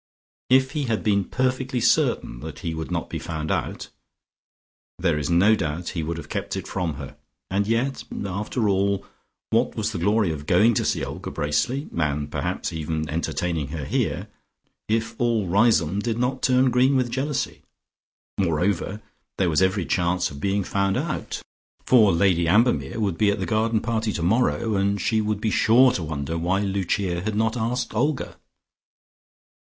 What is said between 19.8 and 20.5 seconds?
chance of